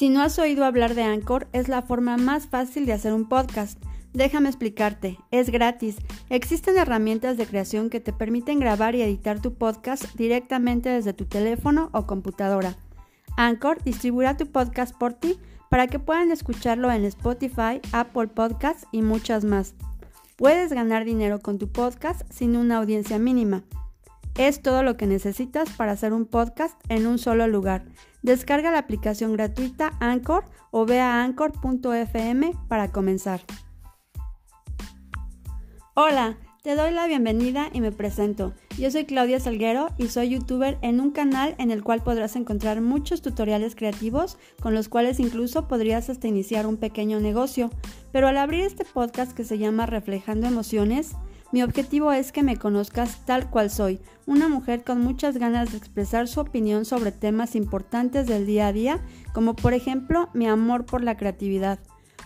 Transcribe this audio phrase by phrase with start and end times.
[0.00, 3.28] Si no has oído hablar de Anchor, es la forma más fácil de hacer un
[3.28, 3.78] podcast.
[4.14, 5.98] Déjame explicarte, es gratis.
[6.30, 11.26] Existen herramientas de creación que te permiten grabar y editar tu podcast directamente desde tu
[11.26, 12.78] teléfono o computadora.
[13.36, 19.02] Anchor distribuirá tu podcast por ti para que puedan escucharlo en Spotify, Apple Podcasts y
[19.02, 19.74] muchas más.
[20.36, 23.64] Puedes ganar dinero con tu podcast sin una audiencia mínima.
[24.38, 27.84] Es todo lo que necesitas para hacer un podcast en un solo lugar.
[28.22, 33.40] Descarga la aplicación gratuita Anchor o ve a anchor.fm para comenzar.
[35.94, 38.52] Hola, te doy la bienvenida y me presento.
[38.78, 42.82] Yo soy Claudia Salguero y soy youtuber en un canal en el cual podrás encontrar
[42.82, 47.70] muchos tutoriales creativos con los cuales incluso podrías hasta iniciar un pequeño negocio.
[48.12, 51.12] Pero al abrir este podcast que se llama Reflejando Emociones,
[51.52, 55.78] mi objetivo es que me conozcas tal cual soy, una mujer con muchas ganas de
[55.78, 59.00] expresar su opinión sobre temas importantes del día a día,
[59.32, 61.80] como por ejemplo mi amor por la creatividad,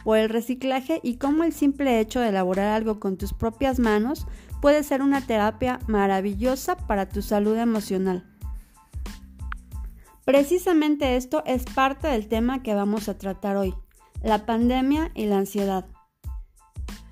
[0.04, 4.26] o el reciclaje y cómo el simple hecho de elaborar algo con tus propias manos
[4.60, 8.30] puede ser una terapia maravillosa para tu salud emocional.
[10.24, 13.74] Precisamente esto es parte del tema que vamos a tratar hoy,
[14.22, 15.86] la pandemia y la ansiedad.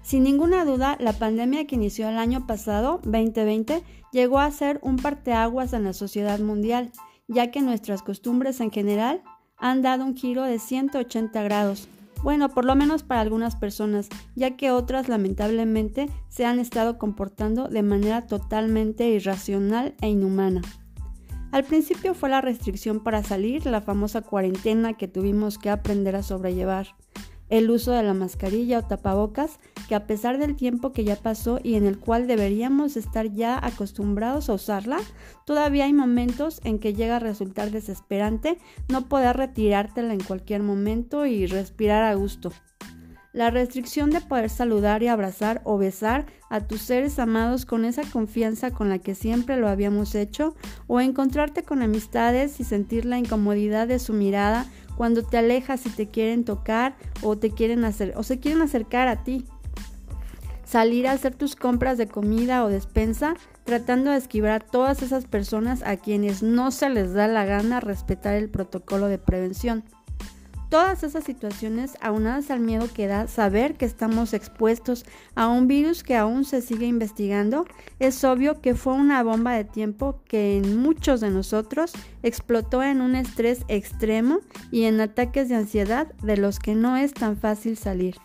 [0.03, 4.97] Sin ninguna duda, la pandemia que inició el año pasado, 2020, llegó a ser un
[4.97, 6.91] parteaguas en la sociedad mundial,
[7.29, 9.23] ya que nuestras costumbres en general
[9.57, 11.89] han dado un giro de 180 grados.
[12.25, 17.69] Bueno, por lo menos para algunas personas, ya que otras lamentablemente se han estado comportando
[17.69, 20.63] de manera totalmente irracional e inhumana.
[21.53, 26.23] Al principio fue la restricción para salir, la famosa cuarentena que tuvimos que aprender a
[26.23, 26.89] sobrellevar
[27.53, 31.61] el uso de la mascarilla o tapabocas, que a pesar del tiempo que ya pasó
[31.63, 35.01] y en el cual deberíamos estar ya acostumbrados a usarla,
[35.45, 38.57] todavía hay momentos en que llega a resultar desesperante
[38.89, 42.53] no poder retirártela en cualquier momento y respirar a gusto.
[43.35, 48.03] La restricción de poder saludar y abrazar o besar a tus seres amados con esa
[48.03, 50.55] confianza con la que siempre lo habíamos hecho,
[50.87, 54.67] o encontrarte con amistades y sentir la incomodidad de su mirada
[55.03, 59.09] cuando te alejas y te quieren tocar o te quieren hacer o se quieren acercar
[59.09, 59.45] a ti.
[60.63, 65.25] Salir a hacer tus compras de comida o despensa tratando de esquivar a todas esas
[65.25, 69.83] personas a quienes no se les da la gana respetar el protocolo de prevención.
[70.73, 76.03] Todas esas situaciones, aunadas al miedo que da saber que estamos expuestos a un virus
[76.03, 77.67] que aún se sigue investigando,
[77.99, 83.03] es obvio que fue una bomba de tiempo que en muchos de nosotros explotó en
[83.03, 84.39] un estrés extremo
[84.71, 88.17] y en ataques de ansiedad de los que no es tan fácil salir.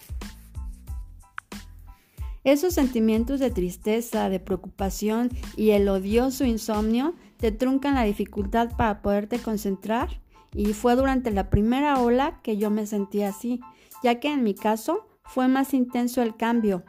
[2.45, 9.01] Esos sentimientos de tristeza, de preocupación y el odioso insomnio te truncan la dificultad para
[9.01, 10.21] poderte concentrar
[10.57, 13.61] y fue durante la primera ola que yo me sentí así,
[14.03, 16.83] ya que en mi caso fue más intenso el cambio,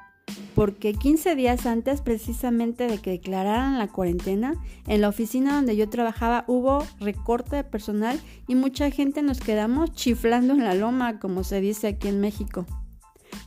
[0.55, 4.55] porque 15 días antes precisamente de que declararan la cuarentena,
[4.87, 9.93] en la oficina donde yo trabajaba hubo recorte de personal y mucha gente nos quedamos
[9.93, 12.65] chiflando en la loma, como se dice aquí en México.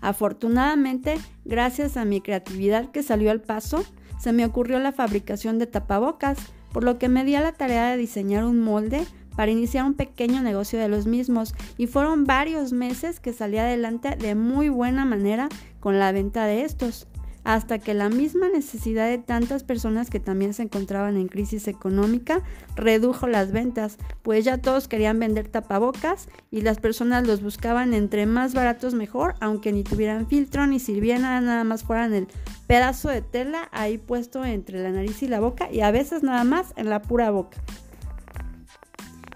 [0.01, 1.15] Afortunadamente,
[1.45, 3.83] gracias a mi creatividad que salió al paso,
[4.19, 6.37] se me ocurrió la fabricación de tapabocas,
[6.71, 9.03] por lo que me di a la tarea de diseñar un molde
[9.35, 11.55] para iniciar un pequeño negocio de los mismos.
[11.77, 15.49] Y fueron varios meses que salí adelante de muy buena manera
[15.79, 17.07] con la venta de estos
[17.43, 22.43] hasta que la misma necesidad de tantas personas que también se encontraban en crisis económica
[22.75, 28.25] redujo las ventas, pues ya todos querían vender tapabocas y las personas los buscaban entre
[28.25, 32.27] más baratos mejor, aunque ni tuvieran filtro ni sirvieran nada más fueran el
[32.67, 36.43] pedazo de tela ahí puesto entre la nariz y la boca y a veces nada
[36.43, 37.57] más en la pura boca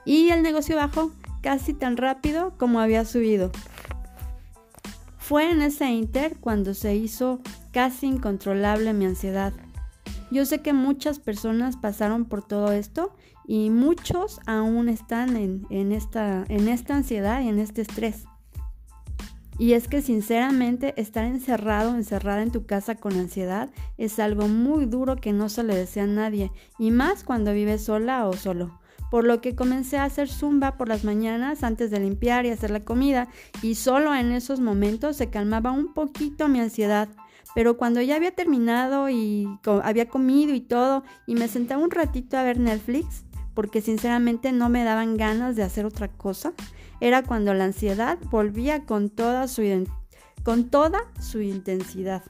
[0.05, 1.11] y el negocio bajó
[1.41, 3.51] casi tan rápido como había subido.
[5.17, 7.39] Fue en ese inter cuando se hizo
[7.71, 9.53] casi incontrolable mi ansiedad.
[10.31, 13.13] Yo sé que muchas personas pasaron por todo esto
[13.47, 18.25] y muchos aún están en, esta, en esta ansiedad y en este estrés.
[19.57, 24.85] Y es que sinceramente estar encerrado, encerrada en tu casa con ansiedad es algo muy
[24.85, 28.79] duro que no se le desea a nadie, y más cuando vives sola o solo
[29.15, 32.69] por lo que comencé a hacer zumba por las mañanas antes de limpiar y hacer
[32.69, 33.29] la comida,
[33.61, 37.07] y solo en esos momentos se calmaba un poquito mi ansiedad.
[37.55, 39.47] Pero cuando ya había terminado y
[39.83, 43.23] había comido y todo, y me sentaba un ratito a ver Netflix,
[43.53, 46.51] porque sinceramente no me daban ganas de hacer otra cosa,
[46.99, 49.61] era cuando la ansiedad volvía con toda su,
[50.43, 52.23] con toda su intensidad.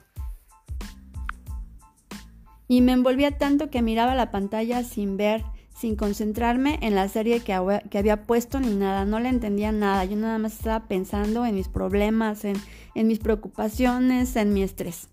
[2.68, 5.44] Y me envolvía tanto que miraba la pantalla sin ver
[5.76, 10.16] sin concentrarme en la serie que, había puesto ni nada, no le entendía nada, yo
[10.16, 12.58] nada más estaba pensando en mis problemas, en,
[12.96, 15.10] mis preocupaciones, en mi estrés.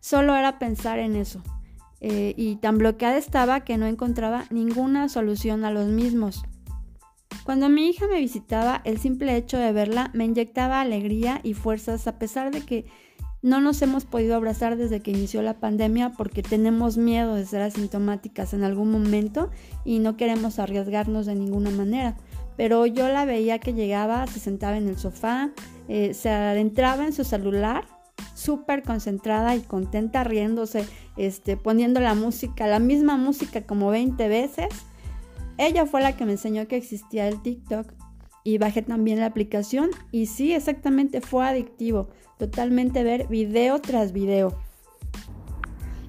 [0.00, 1.42] Solo era pensar en eso.
[2.00, 6.42] Eh, y tan bloqueada estaba que no encontraba ninguna solución a los mismos.
[7.44, 12.06] Cuando mi hija me visitaba, el simple hecho de verla me inyectaba alegría y fuerzas
[12.06, 12.86] a pesar de que
[13.42, 17.62] no nos hemos podido abrazar desde que inició la pandemia porque tenemos miedo de ser
[17.62, 19.50] asintomáticas en algún momento
[19.84, 22.16] y no queremos arriesgarnos de ninguna manera.
[22.56, 25.52] Pero yo la veía que llegaba, se sentaba en el sofá,
[25.86, 27.84] eh, se adentraba en su celular,
[28.34, 30.84] súper concentrada y contenta, riéndose,
[31.16, 34.66] este, poniendo la música, la misma música como 20 veces.
[35.56, 37.92] Ella fue la que me enseñó que existía el TikTok
[38.42, 42.08] y bajé también la aplicación y sí, exactamente fue adictivo
[42.38, 44.58] totalmente ver video tras video.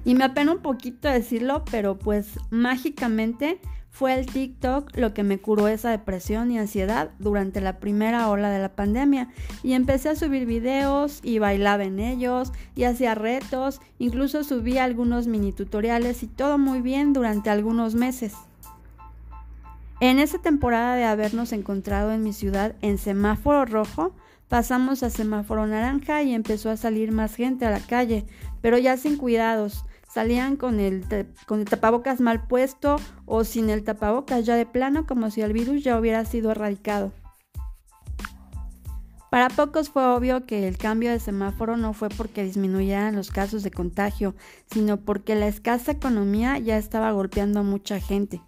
[0.04, 3.60] Y me apena un poquito decirlo, pero pues mágicamente
[3.90, 8.48] fue el TikTok lo que me curó esa depresión y ansiedad durante la primera ola
[8.48, 9.28] de la pandemia.
[9.62, 15.26] Y empecé a subir videos y bailaba en ellos y hacía retos, incluso subí algunos
[15.26, 18.32] mini tutoriales y todo muy bien durante algunos meses.
[20.00, 24.14] En esa temporada de habernos encontrado en mi ciudad en semáforo rojo,
[24.50, 28.26] Pasamos a semáforo naranja y empezó a salir más gente a la calle,
[28.60, 29.84] pero ya sin cuidados.
[30.12, 31.04] Salían con el,
[31.46, 35.52] con el tapabocas mal puesto o sin el tapabocas ya de plano como si el
[35.52, 37.12] virus ya hubiera sido erradicado.
[39.30, 43.62] Para pocos fue obvio que el cambio de semáforo no fue porque disminuyeran los casos
[43.62, 44.34] de contagio,
[44.68, 48.40] sino porque la escasa economía ya estaba golpeando a mucha gente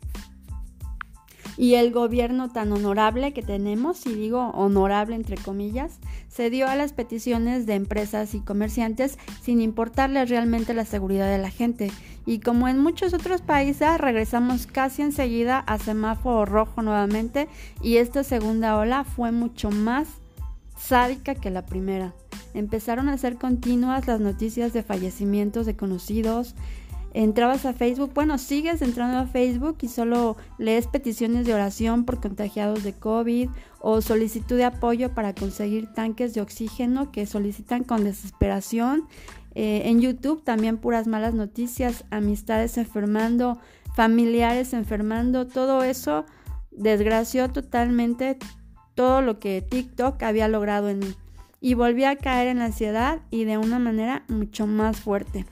[1.57, 6.77] y el gobierno tan honorable que tenemos, y digo honorable entre comillas, se dio a
[6.77, 11.91] las peticiones de empresas y comerciantes sin importarles realmente la seguridad de la gente.
[12.25, 17.49] Y como en muchos otros países, regresamos casi enseguida a semáforo rojo nuevamente
[17.83, 20.09] y esta segunda ola fue mucho más
[20.77, 22.15] sádica que la primera.
[22.55, 26.55] Empezaron a ser continuas las noticias de fallecimientos de conocidos,
[27.15, 32.21] entrabas a Facebook, bueno, sigues entrando a Facebook y solo lees peticiones de oración por
[32.21, 33.51] contagiados de COVID
[33.81, 39.09] o solicitud de apoyo para conseguir tanques de oxígeno que solicitan con desesperación.
[39.55, 43.59] Eh, en YouTube también puras malas noticias, amistades enfermando,
[43.95, 46.25] familiares enfermando, todo eso
[46.71, 48.39] desgració totalmente
[48.95, 51.15] todo lo que TikTok había logrado en mí
[51.61, 55.47] y volví a caer en la ansiedad y de una manera mucho más fuerte.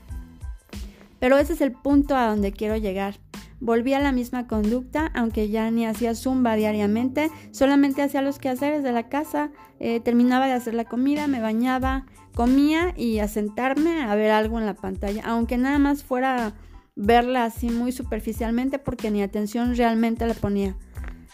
[1.21, 3.19] Pero ese es el punto a donde quiero llegar.
[3.59, 8.81] Volví a la misma conducta, aunque ya ni hacía zumba diariamente, solamente hacía los quehaceres
[8.81, 14.01] de la casa, eh, terminaba de hacer la comida, me bañaba, comía y a sentarme
[14.01, 16.53] a ver algo en la pantalla, aunque nada más fuera
[16.95, 20.75] verla así muy superficialmente porque ni atención realmente la ponía.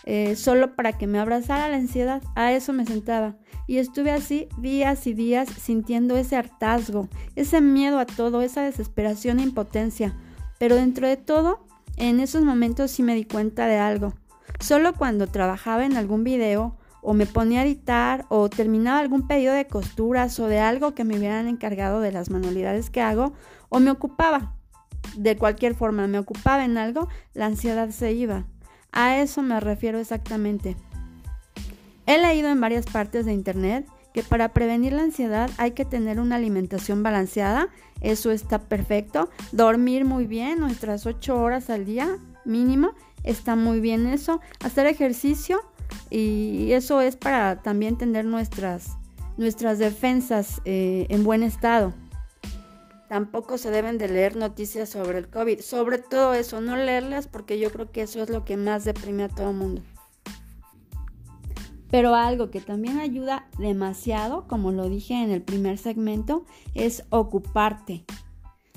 [0.06, 3.36] Eh, solo para que me abrazara la ansiedad, a eso me sentaba
[3.68, 9.40] y estuve así días y días sintiendo ese hartazgo, ese miedo a todo, esa desesperación
[9.40, 10.16] e impotencia.
[10.58, 11.60] Pero dentro de todo,
[11.98, 14.14] en esos momentos sí me di cuenta de algo.
[14.60, 19.54] Solo cuando trabajaba en algún video o me ponía a editar o terminaba algún pedido
[19.54, 23.34] de costuras o de algo que me hubieran encargado de las manualidades que hago
[23.70, 24.54] o me ocupaba.
[25.16, 28.45] De cualquier forma, me ocupaba en algo, la ansiedad se iba.
[28.92, 30.76] A eso me refiero exactamente.
[32.06, 36.20] He leído en varias partes de Internet que para prevenir la ansiedad hay que tener
[36.20, 37.68] una alimentación balanceada,
[38.02, 44.08] eso está perfecto, dormir muy bien, nuestras 8 horas al día mínimo, está muy bien
[44.08, 45.60] eso, hacer ejercicio
[46.10, 48.98] y eso es para también tener nuestras,
[49.38, 51.94] nuestras defensas eh, en buen estado.
[53.07, 57.57] Tampoco se deben de leer noticias sobre el COVID, sobre todo eso, no leerlas porque
[57.57, 59.81] yo creo que eso es lo que más deprime a todo el mundo.
[61.90, 68.04] Pero algo que también ayuda demasiado, como lo dije en el primer segmento, es ocuparte.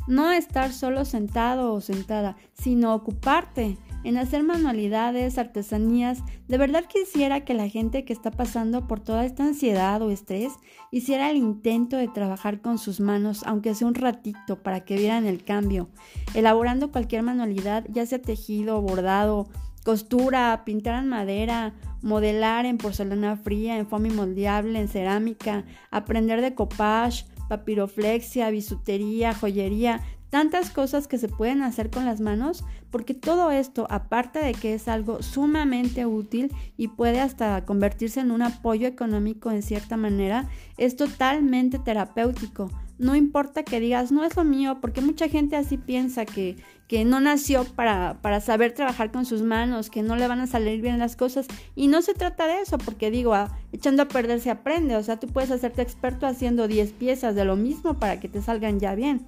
[0.06, 6.22] No estar solo sentado o sentada, sino ocuparte en hacer manualidades, artesanías.
[6.48, 10.52] De verdad quisiera que la gente que está pasando por toda esta ansiedad o estrés
[10.90, 15.26] hiciera el intento de trabajar con sus manos, aunque sea un ratito, para que vieran
[15.26, 15.88] el cambio.
[16.34, 19.48] Elaborando cualquier manualidad, ya sea tejido, bordado,
[19.84, 26.54] costura, pintar en madera, modelar en porcelana fría, en foamy moldeable, en cerámica, aprender de
[26.54, 33.50] copage, papiroflexia, bisutería, joyería, tantas cosas que se pueden hacer con las manos, porque todo
[33.50, 38.86] esto, aparte de que es algo sumamente útil y puede hasta convertirse en un apoyo
[38.86, 42.70] económico en cierta manera, es totalmente terapéutico.
[42.98, 46.56] No importa que digas, no es lo mío, porque mucha gente así piensa que,
[46.86, 50.46] que no nació para, para saber trabajar con sus manos, que no le van a
[50.46, 51.46] salir bien las cosas.
[51.74, 54.96] Y no se trata de eso, porque digo, ah, echando a perder se aprende.
[54.96, 58.42] O sea, tú puedes hacerte experto haciendo 10 piezas de lo mismo para que te
[58.42, 59.26] salgan ya bien.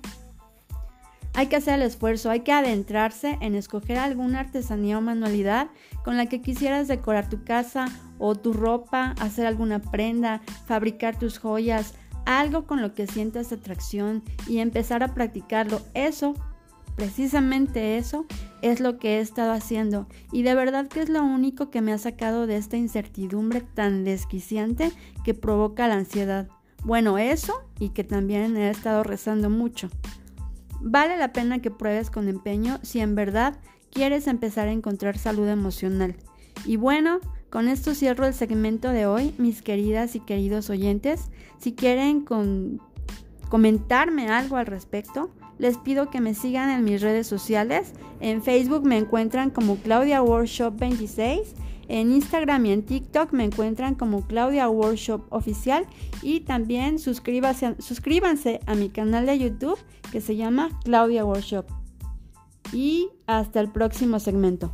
[1.35, 5.69] Hay que hacer el esfuerzo, hay que adentrarse en escoger alguna artesanía o manualidad
[6.05, 7.87] con la que quisieras decorar tu casa
[8.19, 11.95] o tu ropa, hacer alguna prenda, fabricar tus joyas,
[12.27, 15.81] algo con lo que sientas atracción y empezar a practicarlo.
[15.95, 16.35] Eso,
[16.97, 18.27] precisamente eso,
[18.61, 21.93] es lo que he estado haciendo y de verdad que es lo único que me
[21.93, 24.93] ha sacado de esta incertidumbre tan desquiciante
[25.25, 26.49] que provoca la ansiedad.
[26.85, 29.89] Bueno, eso y que también he estado rezando mucho.
[30.83, 33.57] Vale la pena que pruebes con empeño si en verdad
[33.91, 36.17] quieres empezar a encontrar salud emocional.
[36.65, 37.21] Y bueno,
[37.51, 41.31] con esto cierro el segmento de hoy, mis queridas y queridos oyentes.
[41.59, 42.25] Si quieren
[43.49, 47.93] comentarme algo al respecto, les pido que me sigan en mis redes sociales.
[48.21, 51.55] En Facebook me encuentran como Claudia Workshop 26
[51.93, 55.87] en Instagram y en TikTok me encuentran como Claudia Workshop Oficial
[56.23, 59.79] y también suscríbanse a mi canal de YouTube
[60.11, 61.67] que se llama Claudia Workshop.
[62.73, 64.73] Y hasta el próximo segmento.